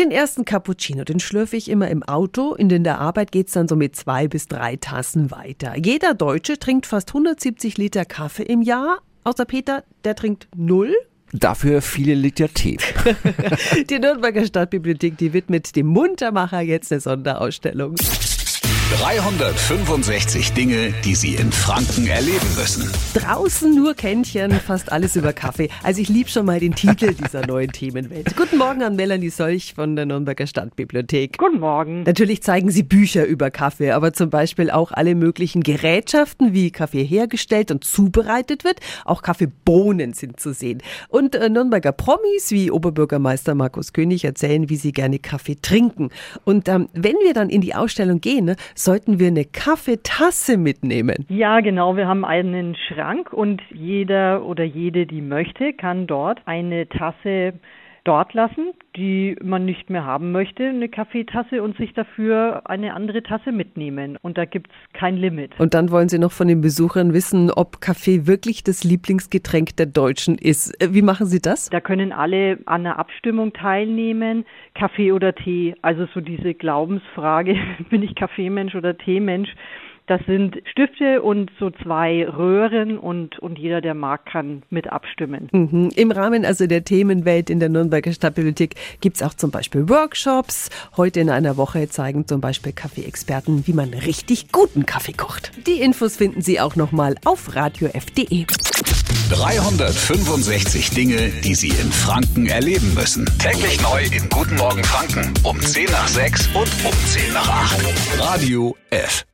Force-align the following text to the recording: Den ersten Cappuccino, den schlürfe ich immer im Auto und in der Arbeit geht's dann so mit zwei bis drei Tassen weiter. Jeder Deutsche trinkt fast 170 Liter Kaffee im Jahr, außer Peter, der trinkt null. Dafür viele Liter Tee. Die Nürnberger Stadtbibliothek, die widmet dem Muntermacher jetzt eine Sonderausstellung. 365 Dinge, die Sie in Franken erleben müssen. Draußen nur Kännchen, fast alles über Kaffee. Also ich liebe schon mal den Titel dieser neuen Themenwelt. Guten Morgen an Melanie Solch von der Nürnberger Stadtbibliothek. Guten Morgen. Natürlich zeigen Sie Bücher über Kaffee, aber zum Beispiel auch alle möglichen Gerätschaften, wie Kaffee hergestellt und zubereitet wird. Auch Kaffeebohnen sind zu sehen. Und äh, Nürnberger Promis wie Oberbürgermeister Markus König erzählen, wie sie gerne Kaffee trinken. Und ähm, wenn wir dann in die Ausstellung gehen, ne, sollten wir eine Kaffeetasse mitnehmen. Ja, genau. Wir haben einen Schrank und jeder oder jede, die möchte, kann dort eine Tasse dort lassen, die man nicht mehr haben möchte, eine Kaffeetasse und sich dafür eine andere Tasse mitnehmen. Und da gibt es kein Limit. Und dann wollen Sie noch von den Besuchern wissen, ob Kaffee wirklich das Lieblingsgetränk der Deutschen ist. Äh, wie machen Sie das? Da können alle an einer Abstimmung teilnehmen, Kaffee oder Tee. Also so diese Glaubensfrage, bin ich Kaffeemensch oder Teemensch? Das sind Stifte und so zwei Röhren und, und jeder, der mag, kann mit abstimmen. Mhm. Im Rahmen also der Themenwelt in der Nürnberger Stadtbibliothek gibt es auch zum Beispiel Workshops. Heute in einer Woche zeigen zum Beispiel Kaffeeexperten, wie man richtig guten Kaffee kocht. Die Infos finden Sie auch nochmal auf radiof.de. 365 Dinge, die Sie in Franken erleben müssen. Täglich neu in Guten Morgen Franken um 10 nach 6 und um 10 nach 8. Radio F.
Den 0.00 0.10
ersten 0.10 0.46
Cappuccino, 0.46 1.04
den 1.04 1.20
schlürfe 1.20 1.58
ich 1.58 1.68
immer 1.68 1.88
im 1.88 2.02
Auto 2.02 2.56
und 2.58 2.72
in 2.72 2.84
der 2.84 3.00
Arbeit 3.00 3.32
geht's 3.32 3.52
dann 3.52 3.68
so 3.68 3.76
mit 3.76 3.94
zwei 3.94 4.28
bis 4.28 4.48
drei 4.48 4.76
Tassen 4.76 5.30
weiter. 5.30 5.76
Jeder 5.76 6.14
Deutsche 6.14 6.58
trinkt 6.58 6.86
fast 6.86 7.10
170 7.10 7.76
Liter 7.76 8.06
Kaffee 8.06 8.44
im 8.44 8.62
Jahr, 8.62 9.00
außer 9.24 9.44
Peter, 9.44 9.84
der 10.04 10.14
trinkt 10.14 10.48
null. 10.56 10.94
Dafür 11.34 11.82
viele 11.82 12.14
Liter 12.14 12.48
Tee. 12.48 12.78
Die 13.90 13.98
Nürnberger 13.98 14.46
Stadtbibliothek, 14.46 15.18
die 15.18 15.34
widmet 15.34 15.76
dem 15.76 15.88
Muntermacher 15.88 16.62
jetzt 16.62 16.90
eine 16.92 17.02
Sonderausstellung. 17.02 17.96
365 18.98 20.52
Dinge, 20.52 20.92
die 21.04 21.14
Sie 21.14 21.36
in 21.36 21.52
Franken 21.52 22.08
erleben 22.08 22.46
müssen. 22.56 22.90
Draußen 23.14 23.72
nur 23.72 23.94
Kännchen, 23.94 24.50
fast 24.50 24.90
alles 24.90 25.14
über 25.14 25.32
Kaffee. 25.32 25.68
Also 25.84 26.02
ich 26.02 26.08
liebe 26.08 26.28
schon 26.28 26.44
mal 26.44 26.58
den 26.58 26.74
Titel 26.74 27.14
dieser 27.14 27.46
neuen 27.46 27.70
Themenwelt. 27.70 28.36
Guten 28.36 28.58
Morgen 28.58 28.82
an 28.82 28.96
Melanie 28.96 29.30
Solch 29.30 29.74
von 29.74 29.94
der 29.94 30.06
Nürnberger 30.06 30.48
Stadtbibliothek. 30.48 31.38
Guten 31.38 31.60
Morgen. 31.60 32.02
Natürlich 32.02 32.42
zeigen 32.42 32.72
Sie 32.72 32.82
Bücher 32.82 33.24
über 33.24 33.52
Kaffee, 33.52 33.92
aber 33.92 34.12
zum 34.12 34.28
Beispiel 34.28 34.72
auch 34.72 34.90
alle 34.90 35.14
möglichen 35.14 35.62
Gerätschaften, 35.62 36.52
wie 36.52 36.72
Kaffee 36.72 37.04
hergestellt 37.04 37.70
und 37.70 37.84
zubereitet 37.84 38.64
wird. 38.64 38.80
Auch 39.04 39.22
Kaffeebohnen 39.22 40.14
sind 40.14 40.40
zu 40.40 40.52
sehen. 40.52 40.82
Und 41.08 41.36
äh, 41.36 41.48
Nürnberger 41.48 41.92
Promis 41.92 42.50
wie 42.50 42.72
Oberbürgermeister 42.72 43.54
Markus 43.54 43.92
König 43.92 44.24
erzählen, 44.24 44.68
wie 44.68 44.76
sie 44.76 44.90
gerne 44.90 45.20
Kaffee 45.20 45.56
trinken. 45.62 46.10
Und 46.44 46.68
ähm, 46.68 46.88
wenn 46.92 47.16
wir 47.22 47.34
dann 47.34 47.50
in 47.50 47.60
die 47.60 47.76
Ausstellung 47.76 48.20
gehen, 48.20 48.46
ne, 48.46 48.56
sollten 48.84 49.18
wir 49.18 49.28
eine 49.28 49.44
Kaffeetasse 49.44 50.56
mitnehmen. 50.56 51.26
Ja, 51.28 51.60
genau. 51.60 51.96
Wir 51.96 52.08
haben 52.08 52.24
einen 52.24 52.76
Schrank 52.76 53.32
und 53.32 53.60
jeder 53.70 54.44
oder 54.44 54.64
jede, 54.64 55.06
die 55.06 55.22
möchte, 55.22 55.72
kann 55.72 56.06
dort 56.06 56.40
eine 56.46 56.88
Tasse 56.88 57.54
dort 58.04 58.34
lassen, 58.34 58.72
die 58.96 59.36
man 59.42 59.64
nicht 59.64 59.90
mehr 59.90 60.04
haben 60.04 60.32
möchte, 60.32 60.68
eine 60.68 60.88
Kaffeetasse 60.88 61.62
und 61.62 61.76
sich 61.76 61.92
dafür 61.94 62.62
eine 62.64 62.94
andere 62.94 63.22
Tasse 63.22 63.52
mitnehmen. 63.52 64.18
Und 64.22 64.38
da 64.38 64.44
gibt 64.44 64.70
es 64.70 64.98
kein 64.98 65.16
Limit. 65.16 65.58
Und 65.58 65.74
dann 65.74 65.90
wollen 65.90 66.08
Sie 66.08 66.18
noch 66.18 66.32
von 66.32 66.48
den 66.48 66.60
Besuchern 66.60 67.12
wissen, 67.12 67.50
ob 67.50 67.80
Kaffee 67.80 68.26
wirklich 68.26 68.64
das 68.64 68.84
Lieblingsgetränk 68.84 69.76
der 69.76 69.86
Deutschen 69.86 70.36
ist. 70.36 70.80
Äh, 70.82 70.94
wie 70.94 71.02
machen 71.02 71.26
Sie 71.26 71.40
das? 71.40 71.70
Da 71.70 71.80
können 71.80 72.12
alle 72.12 72.58
an 72.66 72.86
einer 72.86 72.98
Abstimmung 72.98 73.52
teilnehmen, 73.52 74.44
Kaffee 74.74 75.12
oder 75.12 75.34
Tee. 75.34 75.74
Also 75.82 76.06
so 76.14 76.20
diese 76.20 76.54
Glaubensfrage, 76.54 77.56
bin 77.90 78.02
ich 78.02 78.14
Kaffeemensch 78.14 78.74
oder 78.74 78.96
Teemensch? 78.96 79.54
Das 80.10 80.20
sind 80.26 80.56
Stifte 80.68 81.22
und 81.22 81.52
so 81.60 81.70
zwei 81.70 82.28
Röhren 82.28 82.98
und, 82.98 83.38
und 83.38 83.60
jeder, 83.60 83.80
der 83.80 83.94
mag, 83.94 84.26
kann 84.26 84.64
mit 84.68 84.90
abstimmen. 84.90 85.48
Mhm. 85.52 85.90
Im 85.94 86.10
Rahmen 86.10 86.44
also 86.44 86.66
der 86.66 86.82
Themenwelt 86.82 87.48
in 87.48 87.60
der 87.60 87.68
Nürnberger 87.68 88.12
Stadtbibliothek 88.12 88.74
gibt 89.00 89.18
es 89.18 89.22
auch 89.22 89.34
zum 89.34 89.52
Beispiel 89.52 89.88
Workshops. 89.88 90.68
Heute 90.96 91.20
in 91.20 91.30
einer 91.30 91.56
Woche 91.56 91.88
zeigen 91.88 92.26
zum 92.26 92.40
Beispiel 92.40 92.72
Kaffeeexperten, 92.72 93.68
wie 93.68 93.72
man 93.72 93.90
richtig 93.90 94.50
guten 94.50 94.84
Kaffee 94.84 95.12
kocht. 95.12 95.52
Die 95.68 95.80
Infos 95.80 96.16
finden 96.16 96.42
Sie 96.42 96.58
auch 96.58 96.74
nochmal 96.74 97.14
auf 97.24 97.54
radiof.de. 97.54 98.46
365 99.30 100.90
Dinge, 100.90 101.28
die 101.44 101.54
Sie 101.54 101.68
in 101.68 101.92
Franken 101.92 102.48
erleben 102.48 102.94
müssen. 102.94 103.30
Täglich 103.38 103.80
neu 103.80 104.02
in 104.02 104.28
Guten 104.28 104.56
Morgen 104.56 104.82
Franken 104.82 105.32
um 105.44 105.60
10 105.60 105.84
nach 105.84 106.08
6 106.08 106.48
und 106.48 106.68
um 106.84 106.92
10 107.06 107.32
nach 107.32 107.48
8. 107.48 107.78
Radio 108.18 108.76
F. 108.90 109.24